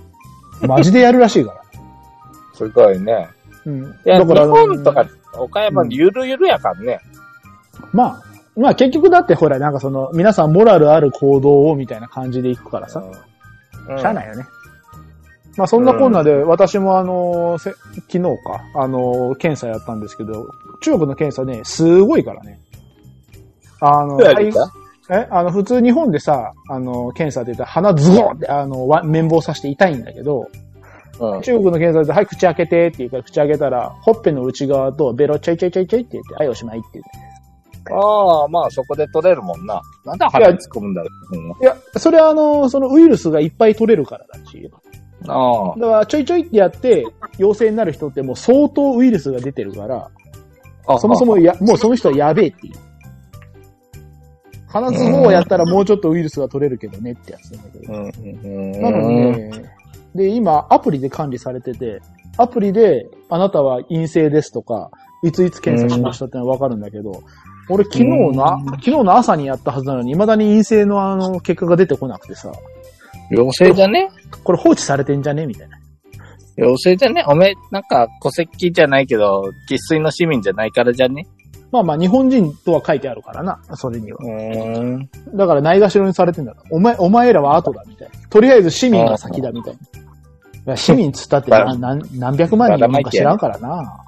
[0.68, 1.62] マジでやるらしいから。
[2.54, 3.28] すごいね。
[3.66, 3.84] うん。
[3.84, 7.00] いや、日だから、本とか、岡山ゆるゆるやからね。
[7.92, 8.24] まあ、
[8.56, 13.04] まあ結局だってほら、なんかその、皆さんモラルある行動をみたいな感じで行くからさ、
[13.90, 13.98] うん。
[13.98, 14.46] しゃあないよね。
[15.58, 20.48] まあそんなこんなで、私もあの、せ昨日か、あの、検査やったんですけど、
[20.82, 22.60] 中国の検査ね、すごいからね。
[23.82, 24.20] あの、
[25.10, 30.48] えあの、普通日本でさ、あの、検査って言ったら鼻ズゴーって、あの、わ綿棒さして痛いんだけど、
[31.20, 31.42] うん。
[31.42, 37.94] 中国の検査で、はい、口開けてって言うから、口開けたら、ほっぺの内側とベロちょいちょいちょいちょいって言って、はい、おしまいって言って。
[37.94, 39.82] ああ、まあそこで取れるもんな。
[40.06, 41.38] なんで鼻に突っ込むんだろう。
[41.38, 44.72] うんいや、それはあの、そのウイルスがいっぱい取れるからだし。
[45.28, 45.80] ああ。
[45.80, 47.06] だから、ちょいちょいってやって、
[47.38, 50.08] 陽性になる人ってもう相当ウイルスが出てるから、
[50.88, 52.74] あそもそもや、もうその人はやべえっていう。
[54.72, 57.94] 鼻ズボをやったらもうちょっとウイルスが取れるけどねってやつなんだけど。
[57.94, 58.82] うんうんうん。
[58.82, 59.52] なのにね、
[60.16, 62.02] で、今、アプリで管理されてて、
[62.38, 64.90] アプリで、あなたは陰性ですとか、
[65.24, 67.22] いついつ検査しましたってのはわかるんだけど、
[67.70, 72.52] 俺昨日な、うん昨日の朝にやったはずなのに、未だに陰性のあの、結果が出てこなくてさ、
[73.30, 74.10] 陽性じゃね？
[74.44, 75.46] これ放置されてんじゃね？
[75.46, 75.78] みたいな。
[76.58, 77.24] 陽性じゃね？
[77.28, 81.28] おめえ、なんか戸籍じゃないけど、生粋の市民じゃないからじゃね？
[81.72, 84.20] まあまあ、日本人とは書いてあるからな、それには。
[85.34, 86.64] だからないがしろにされてんだろ。
[86.70, 88.28] お前、お前らは後だ、みたいな。
[88.30, 89.80] とりあえず市民が先だ、みたいな。
[89.80, 91.80] いや市民っつったって何
[92.20, 94.06] 何百万人いるのか知らんからな。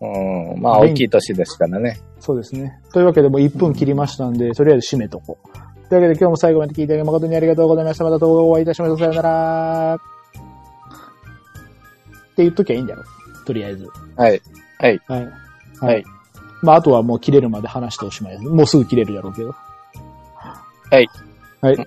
[0.00, 0.60] うん。
[0.60, 2.00] まあ、大きい都市ですからね。
[2.18, 2.80] そうですね。
[2.92, 5.88] というわけでもう1分切りましたんで、とりあえず締めとこう。
[5.88, 8.04] というわけで今日も最後まで聞いていただき誠にありがとうございました。
[8.04, 8.98] また動画をお会いいたしましょう。
[8.98, 9.94] さよなら。
[9.94, 9.98] っ
[12.34, 13.04] て言っときゃいいんだよ。
[13.46, 13.86] とりあえず。
[14.16, 14.40] はい。
[14.78, 15.00] はい。
[15.80, 16.04] はい。
[16.62, 18.44] まあ、あとはもう切れるまで話しておしまいです。
[18.44, 19.54] もうすぐ切れるやろうけど。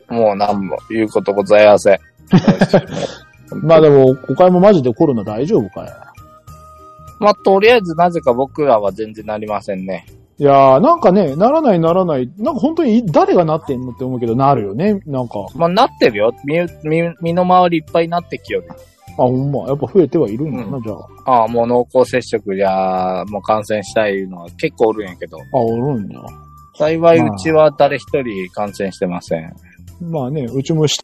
[0.10, 2.00] もう何も言うことございません。
[3.62, 5.90] まあでも、岡山マジでコロナ大丈夫かい？
[7.20, 10.06] まあ、とりあえずなぜか僕らは全然なりませんね。
[10.38, 12.30] いやー、なんかね、ならないならない。
[12.38, 15.00] なんか本当に誰がなってんのって思うけど、なるよね。
[15.06, 16.34] なんか、まあ、なってるよ。
[16.44, 18.68] 身、身、身の回りいっぱいになってきよる。
[19.18, 19.68] あ、ほんま。
[19.68, 20.94] やっぱ増えてはいるんだな、うじゃ
[21.26, 21.42] あ。
[21.42, 25.38] ああ、もう濃厚接触や、もう感染したいのは結構おるんやけど。
[25.38, 26.22] あ、おるんだ。
[26.78, 29.54] 幸いうちは誰一人感染してません。
[30.02, 31.00] まあね、うちもし